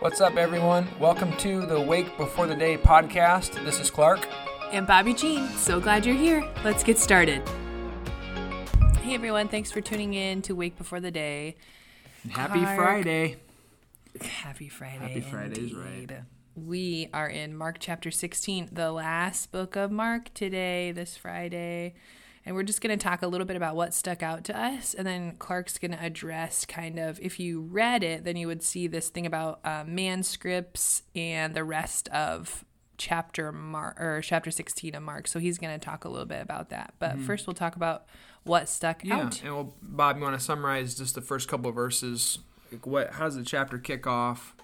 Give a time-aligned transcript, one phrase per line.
[0.00, 0.88] What's up, everyone?
[0.98, 3.62] Welcome to the Wake Before the Day podcast.
[3.66, 4.26] This is Clark.
[4.72, 5.46] And Bobbie Jean.
[5.48, 6.42] So glad you're here.
[6.64, 7.46] Let's get started.
[9.02, 9.48] Hey, everyone.
[9.48, 11.56] Thanks for tuning in to Wake Before the Day.
[12.30, 12.78] Happy Clark.
[12.78, 13.36] Friday.
[14.22, 14.96] Happy Friday.
[14.96, 16.10] Happy Friday's right.
[16.56, 21.92] We are in Mark chapter 16, the last book of Mark today, this Friday.
[22.50, 24.92] And we're just going to talk a little bit about what stuck out to us.
[24.92, 28.64] And then Clark's going to address kind of, if you read it, then you would
[28.64, 32.64] see this thing about uh, manuscripts and the rest of
[32.98, 35.28] chapter Mark or chapter 16 of Mark.
[35.28, 36.94] So he's going to talk a little bit about that.
[36.98, 38.06] But first, we'll talk about
[38.42, 39.08] what stuck Mm-hmm.
[39.08, 39.42] Yeah, out.
[39.44, 42.40] and well, Bob, you want to summarize just the first couple of verses?
[42.72, 43.10] Like what?
[43.12, 44.56] How does the chapter kick off?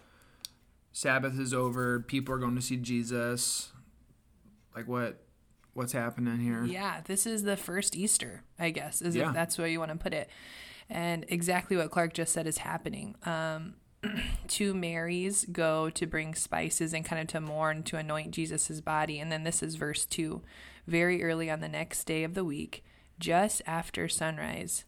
[0.92, 2.00] Sabbath is over.
[2.00, 3.70] People are going to see Jesus.
[4.74, 5.20] Like what?
[5.76, 6.64] What's happening here?
[6.64, 9.28] Yeah, this is the first Easter, I guess, is Yeah.
[9.28, 10.30] if that's where you want to put it.
[10.88, 13.14] And exactly what Clark just said is happening.
[13.24, 13.74] Um,
[14.48, 19.18] two Marys go to bring spices and kind of to mourn, to anoint Jesus' body.
[19.18, 20.40] And then this is verse 2.
[20.86, 22.82] Very early on the next day of the week,
[23.18, 24.84] just after sunrise,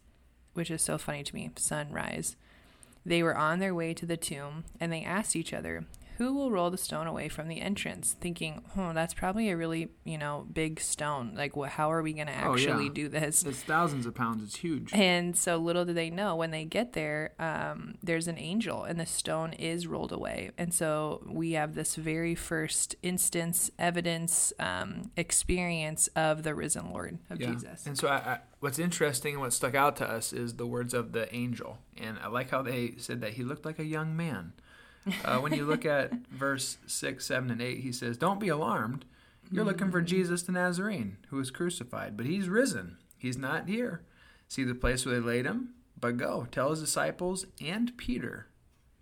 [0.55, 2.35] which is so funny to me, sunrise,
[3.05, 5.85] they were on their way to the tomb and they asked each other,
[6.19, 8.15] Who will roll the stone away from the entrance?
[8.19, 11.33] Thinking, Oh, that's probably a really, you know, big stone.
[11.35, 12.69] Like, what, how are we going to Oh, yeah.
[12.71, 13.41] actually do this?
[13.43, 14.43] It's thousands of pounds.
[14.43, 14.91] It's huge.
[14.93, 18.99] And so little do they know when they get there, um, there's an angel and
[18.99, 20.51] the stone is rolled away.
[20.57, 27.17] And so we have this very first instance, evidence, um, experience of the risen Lord
[27.29, 27.53] of Yeah.
[27.53, 27.85] Jesus.
[27.87, 30.93] And so, I, I, what's interesting and what stuck out to us is the words
[30.93, 31.77] of the angel.
[31.97, 34.51] And I like how they said that he looked like a young man.
[35.23, 39.05] Uh, when you look at verse 6, 7, and 8, he says, Don't be alarmed.
[39.51, 40.07] You're looking for mm-hmm.
[40.07, 42.97] Jesus the Nazarene, who was crucified, but he's risen.
[43.17, 44.03] He's not here.
[44.47, 45.73] See the place where they laid him?
[45.99, 48.47] But go, tell his disciples and Peter.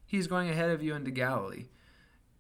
[0.06, 1.66] He's going ahead of you into Galilee.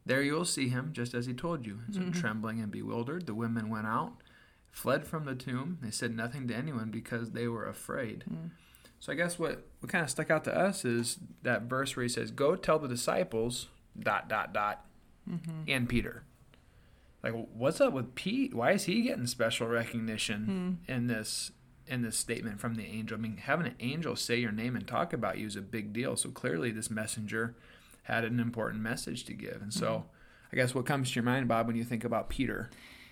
[0.06, 1.80] There you will see him, just as he told you.
[1.92, 2.12] So, mm-hmm.
[2.12, 4.14] trembling and bewildered, the women went out,
[4.72, 5.80] fled from the tomb.
[5.82, 8.24] They said nothing to anyone because they were afraid.
[8.32, 8.52] Mm.
[9.00, 12.04] So, I guess what, what kind of stuck out to us is that verse where
[12.04, 13.68] he says, Go tell the disciples,
[14.00, 14.86] dot, dot, dot,
[15.30, 15.64] mm-hmm.
[15.68, 16.24] and Peter.
[17.24, 18.54] Like, what's up with Pete?
[18.54, 20.92] Why is he getting special recognition hmm.
[20.92, 21.52] in this?
[21.90, 24.86] In this statement from the angel, I mean, having an angel say your name and
[24.86, 26.18] talk about you is a big deal.
[26.18, 27.56] So clearly, this messenger
[28.04, 29.62] had an important message to give.
[29.62, 30.08] And so, mm-hmm.
[30.52, 32.70] I guess what comes to your mind, Bob, when you think about Peter?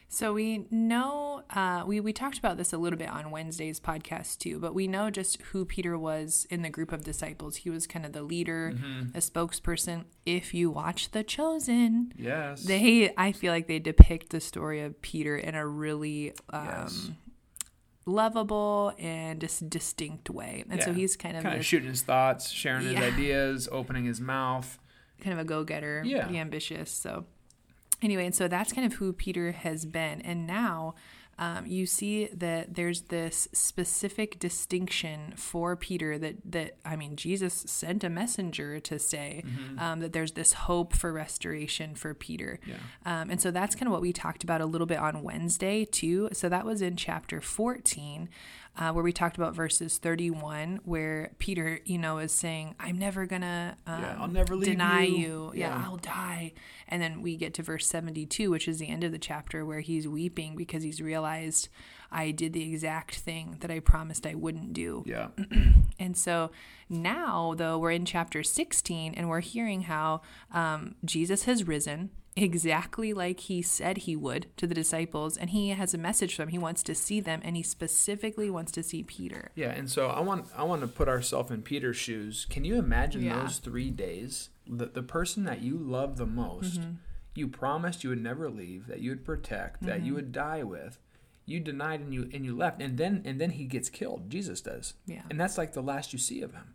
[0.08, 4.40] So we know uh, we we talked about this a little bit on Wednesday's podcast
[4.40, 7.58] too, but we know just who Peter was in the group of disciples.
[7.58, 8.74] He was kind of the leader,
[9.14, 10.06] a spokesperson.
[10.26, 12.64] If you watch The Chosen, Yes.
[12.64, 17.12] they I feel like they depict the story of Peter in a really um, Yes.
[18.06, 22.50] lovable and just distinct way, and so he's kind of kind of shooting his thoughts,
[22.52, 24.78] sharing his ideas, opening his mouth.
[25.22, 26.24] kind of a go-getter, Yeah.
[26.26, 26.92] pretty ambitious.
[26.92, 27.26] So
[28.02, 30.94] anyway, and so that's kind of who Peter has been, and now
[31.38, 37.54] um, you see that there's this specific distinction for Peter that that I mean Jesus
[37.68, 39.44] sent a messenger to say
[39.78, 42.76] um, that there's this hope for restoration for Peter, Yeah.
[43.22, 45.86] um, and so that's kind of what we talked about a little bit on Wednesday
[45.86, 46.30] too.
[46.34, 48.30] So that was in chapter 14.
[48.78, 53.26] Uh, where we talked about verses 31, where Peter, you know, is saying, "I'm never
[53.26, 55.52] gonna um, Yeah, I'll never deny you." you.
[55.56, 55.84] Yeah, Yeah.
[55.86, 56.52] I'll die."
[56.88, 59.80] And then we get to verse 72, which is the end of the chapter, where
[59.80, 61.70] he's weeping because he's realized,
[62.12, 65.28] "I did the exact thing that I promised I wouldn't do." Yeah.
[65.98, 66.52] And so
[66.90, 70.22] now, though, we're in chapter 16 and we're hearing how
[70.52, 75.38] um, Jesus has risen exactly like he said he would to the disciples.
[75.38, 76.50] And he has a message for them.
[76.50, 79.52] He wants to see them and he specifically wants to see Peter.
[79.56, 82.46] Yeah, and so I want I want to put ourselves in Peter's shoes.
[82.50, 83.42] Can you imagine Yeah.
[83.42, 84.50] those three days?
[84.68, 86.92] The the person that you love the most, Mm-hmm.
[87.36, 90.06] you promised you would never leave, that you would protect, that Mm-hmm.
[90.06, 91.00] you would die with.
[91.48, 94.30] You denied and you and you left, and then and then he gets killed.
[94.30, 94.96] Jesus does.
[95.06, 95.22] Yeah.
[95.30, 96.74] And that's like the last you see of him.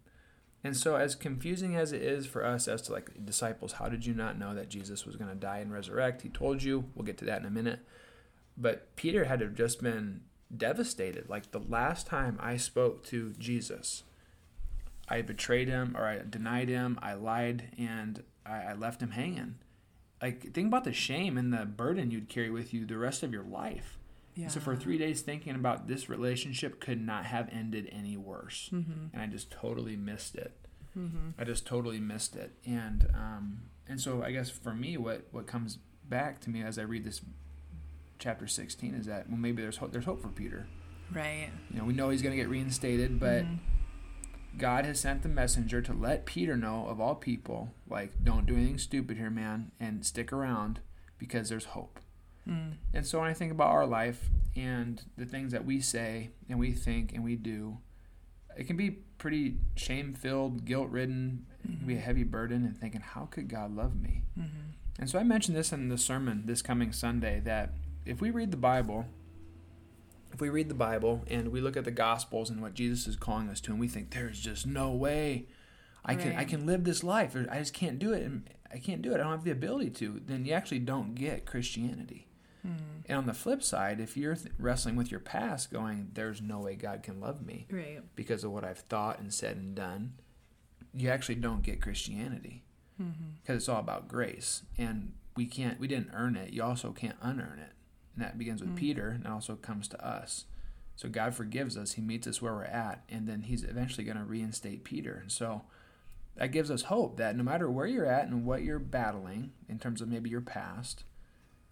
[0.63, 4.05] And so, as confusing as it is for us as to like disciples, how did
[4.05, 6.23] you not know that Jesus was going to die and resurrect?
[6.23, 6.85] He told you.
[6.95, 7.81] We'll get to that in a minute.
[8.57, 10.23] But Peter had to have just been
[10.55, 11.29] devastated.
[11.29, 14.03] Like the last time I spoke to Jesus,
[15.09, 19.57] I betrayed him or I denied him, I lied, and I, I left him hanging.
[20.21, 23.33] Like, think about the shame and the burden you'd carry with you the rest of
[23.33, 23.99] your life.
[24.41, 24.49] Yeah.
[24.49, 29.07] So for three days thinking about this relationship could not have ended any worse, Mm-hmm.
[29.13, 30.53] and I just totally missed it.
[31.39, 35.47] I just totally missed it, and um, and so I guess for me, what what
[35.47, 35.79] comes
[36.09, 37.21] back to me as I read this
[38.19, 40.67] chapter sixteen is that well maybe there's hope, there's hope for Peter.
[41.13, 41.51] Right.
[41.71, 43.59] You know, we know he's going to get reinstated, but Mhm.
[44.59, 48.55] God has sent the messenger to let Peter know, of all people, like, don't do
[48.57, 50.81] anything stupid here, man, and stick around
[51.19, 52.01] because there's hope.
[52.51, 52.73] Mm.
[52.93, 56.59] And so when I think about our life and the things that we say and
[56.59, 57.79] we think and we do,
[58.57, 61.87] it can be pretty shame filled, guilt ridden, mm-hmm.
[61.87, 64.23] be a heavy burden, and thinking, how could God love me?
[64.39, 64.71] Mm-hmm.
[64.99, 67.73] And so I mentioned this in the sermon this coming Sunday that
[68.05, 69.07] if we read the Bible,
[70.33, 73.17] if we read the Bible and we look at the Gospels and what Jesus is
[73.17, 75.47] calling us to, and we think there's just no way
[76.05, 78.79] I can I can live this life, or I just can't do it, and I
[78.79, 79.17] can't do it.
[79.17, 80.21] I don't have the ability to.
[80.25, 82.27] Then you actually don't get Christianity.
[83.09, 86.61] And on the flip side, if you're th- wrestling with your past, going, "There's no
[86.61, 88.03] way God can love me," right.
[88.15, 90.15] because of what I've thought and said and done,
[90.95, 92.65] you actually don't get Christianity
[92.97, 93.53] because mm-hmm.
[93.55, 96.53] it's all about grace, and we can't, we didn't earn it.
[96.53, 97.73] You also can't unearn it,
[98.15, 98.79] and that begins with mm-hmm.
[98.79, 100.45] Peter, and also comes to us.
[100.97, 104.19] So God forgives us; He meets us where we're at, and then He's eventually going
[104.19, 105.19] to reinstate Peter.
[105.23, 105.63] And so
[106.37, 109.79] that gives us hope that no matter where you're at and what you're battling in
[109.79, 111.05] terms of maybe your past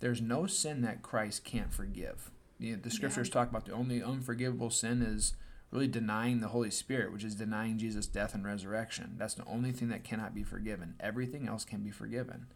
[0.01, 2.31] there's no sin that Christ can't forgive.
[2.59, 3.35] You know, the scriptures yeah.
[3.35, 5.35] talk about the only unforgivable sin is
[5.71, 9.15] really denying the Holy Spirit, which is denying Jesus' death and resurrection.
[9.19, 10.95] That's the only thing that cannot be forgiven.
[10.99, 12.47] Everything else can be forgiven.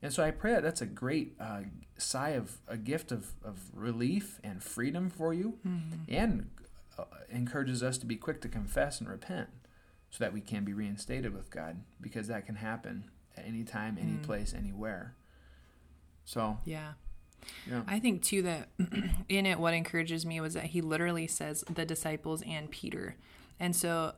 [0.00, 1.60] And so I pray that that's a great uh,
[1.96, 6.02] sigh of a gift of, of relief and freedom for you mm-hmm.
[6.08, 6.50] and
[6.98, 9.48] uh, encourages us to be quick to confess and repent
[10.10, 13.04] so that we can be reinstated with God because that can happen
[13.36, 14.22] at any time, any mm.
[14.22, 15.14] place, anywhere.
[16.24, 16.92] So yeah.
[17.68, 17.82] Yeah.
[17.86, 18.68] I think too that
[19.28, 23.16] in it, what encourages me was that he literally says the disciples and Peter.
[23.58, 24.14] And so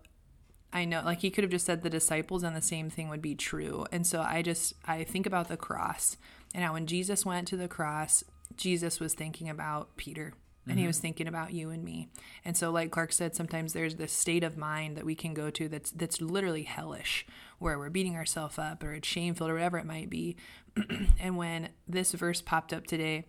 [0.72, 3.22] I know, like, he could have just said the disciples and the same thing would
[3.22, 3.86] be true.
[3.92, 6.16] And so I just, I think about the cross
[6.54, 8.24] and how when Jesus went to the cross,
[8.56, 10.34] Jesus was thinking about Peter
[10.66, 10.80] and mm-hmm.
[10.80, 12.08] he was thinking about you and me.
[12.44, 15.50] And so like Clark said sometimes there's this state of mind that we can go
[15.50, 17.26] to that's that's literally hellish
[17.58, 20.36] where we're beating ourselves up or it's shameful or whatever it might be.
[21.20, 23.26] and when this verse popped up today,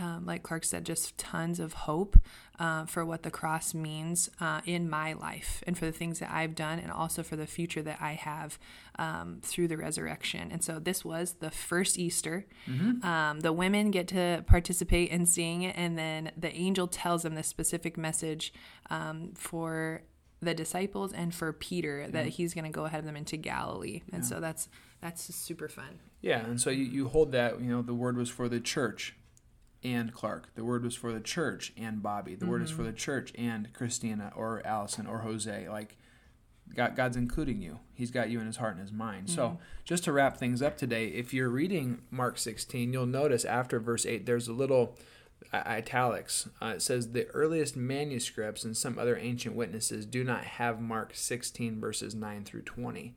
[0.00, 2.16] um, like Clark said, just tons of hope
[2.58, 6.30] uh, for what the cross means uh, in my life and for the things that
[6.30, 8.58] I've done, and also for the future that I have
[8.98, 10.50] um, through the resurrection.
[10.50, 12.46] And so, this was the first Easter.
[12.68, 13.04] Mm-hmm.
[13.06, 17.34] Um, the women get to participate in seeing it, and then the angel tells them
[17.34, 18.52] this specific message
[18.90, 20.02] um, for
[20.40, 24.02] the disciples and for Peter that he's going to go ahead of them into Galilee.
[24.12, 24.28] And yeah.
[24.28, 24.68] so that's
[25.00, 26.00] that's super fun.
[26.20, 29.14] Yeah, and so you, you hold that, you know, the word was for the church
[29.84, 30.54] and Clark.
[30.54, 32.34] The word was for the church and Bobbie.
[32.34, 32.50] The mm-hmm.
[32.50, 32.92] word is for mm-hmm.
[32.92, 35.68] the church and Christina or Allison or Jose.
[35.68, 35.96] Like
[36.74, 37.80] God, God's including you.
[37.94, 39.26] He's got you in his heart and his mind.
[39.26, 39.36] Mm-hmm.
[39.36, 43.78] So, just to wrap things up today, if you're reading Mark 16, you'll notice after
[43.78, 44.96] verse 8, there's a little
[45.52, 46.48] italics.
[46.60, 51.12] Uh, it says the earliest manuscripts and some other ancient witnesses do not have Mark
[51.14, 53.14] 16 verses 9 through 20.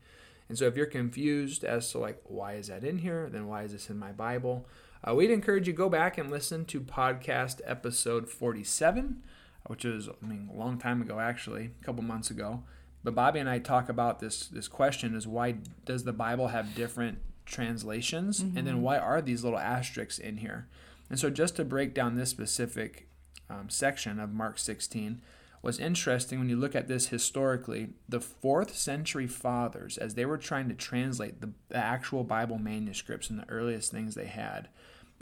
[0.49, 3.63] And so if you're confused as to like why is that in here, then why
[3.63, 4.67] is this in my Bible?
[5.05, 9.23] Uh, we'd encourage you go back and listen to podcast episode 47,
[9.67, 12.63] which was I mean a long time ago actually, a couple months ago.
[13.03, 15.55] But Bobbie and I talk about this this question is why
[15.85, 18.57] does the Bible have different translations, mm-hmm.
[18.57, 18.83] and then mm-hmm.
[18.83, 20.67] why are these little asterisks in here?
[21.09, 23.07] And so, just to break down this specific
[23.49, 25.21] um, section of Mark 16,
[25.61, 27.89] was interesting when you look at this historically.
[28.07, 33.29] The fourth century fathers, as they were trying to translate the, the actual Bible manuscripts
[33.29, 34.69] and the earliest things they had,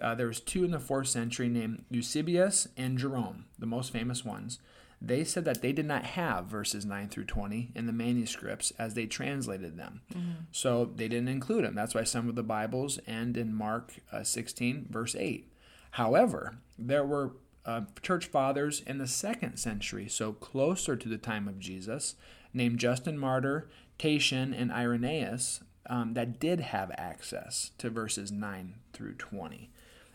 [0.02, 4.26] uh, there was two in the fourth century named Eusebius and Jerome, the most famous
[4.26, 4.60] ones.
[5.02, 8.94] They said that they did not have verses 9 through 20 in the manuscripts as
[8.94, 10.02] they translated them.
[10.14, 10.32] Mm-hmm.
[10.52, 11.76] So they didn't include them.
[11.76, 15.52] That's why some of the Bibles end in Mark uh, 16, verse 8.
[15.92, 17.34] However, there were
[17.66, 22.16] uh, church fathers in the second century, so closer to the time of Jesus,
[22.54, 23.68] named Justin Martyr,
[23.98, 29.70] Tatian, and Irenaeus, um, that did have access to verses 9 through 20.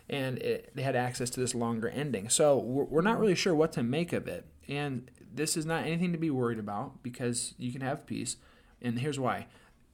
[0.09, 2.29] And it, they had access to this longer ending.
[2.29, 4.47] So we're, we're not really sure what to make of it.
[4.69, 8.37] And this is not anything to be worried about because you can have peace.
[8.83, 9.47] And here's why.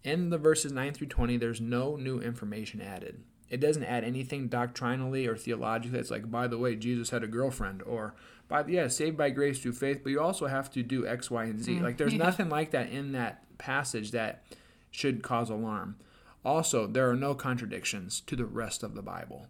[0.02, 4.49] In the verses 9 through 20, there's no new information added it doesn't add anything
[4.49, 5.99] doctrinally or theologically.
[5.99, 8.15] It's like, by the way, Jesus had a girlfriend, or
[8.49, 11.31] by the, yeah, saved by grace through faith, but you also have to do X,
[11.31, 11.76] Y, and Z.
[11.76, 12.25] Mm, like, there's yeah.
[12.25, 14.45] nothing like that in that passage that
[14.91, 15.97] should cause alarm.
[16.45, 19.47] Also, there are no contradictions to the rest of the Bible.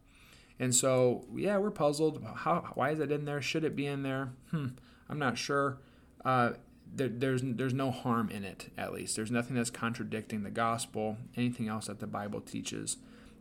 [0.59, 2.25] And so, yeah, we're puzzled.
[2.37, 3.43] How, why is it in there?
[3.43, 4.31] Should it be in there?
[4.51, 4.69] Hmm,
[5.09, 5.79] I'm not sure.
[6.25, 6.53] Uh,
[6.95, 8.73] there, there's there's no harm in it.
[8.79, 12.97] At least there's nothing that's contradicting the gospel, anything else that the Bible teaches.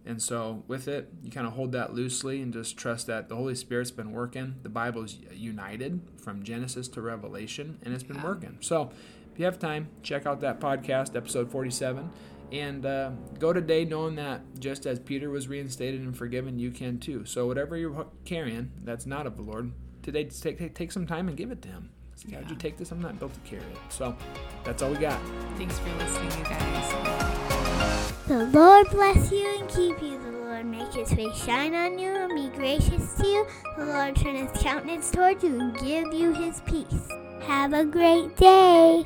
[0.05, 3.35] And so, with it, you kind of hold that loosely and just trust that the
[3.35, 4.55] Holy Spirit's been working.
[4.61, 8.23] The Bible's united from Genesis to Revelation, and it's been yeah.
[8.23, 8.57] working.
[8.61, 8.91] So,
[9.33, 12.09] if you have time, check out that podcast, episode 47.
[12.51, 16.99] And uh, go today knowing that just as Peter was reinstated and forgiven, you can
[16.99, 17.25] too.
[17.25, 21.27] So whatever you're carrying that's not of the Lord, today take, take, take some time
[21.27, 21.89] and give it to Him.
[22.15, 22.41] See, yeah.
[22.41, 22.91] How'd you take this?
[22.91, 23.77] I'm not built to carry it.
[23.89, 24.15] So
[24.63, 25.19] that's all we got.
[25.57, 28.11] Thanks for listening, you guys.
[28.27, 30.17] The Lord bless you and keep you.
[30.17, 33.45] The Lord make his face shine on you and be gracious to you.
[33.77, 37.07] The Lord turn his countenance toward you and give you his peace.
[37.41, 39.03] Have a great day.